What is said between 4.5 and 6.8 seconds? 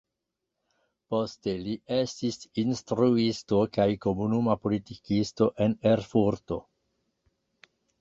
politikisto en Erfurto.